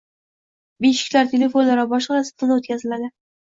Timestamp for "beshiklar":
0.85-1.27